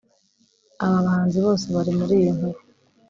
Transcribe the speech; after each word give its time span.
Aba 0.85 1.05
bahanzi 1.05 1.37
bose 1.45 1.65
bari 1.75 1.91
muri 1.97 2.13
iyi 2.19 2.29
nkuru 2.35 2.59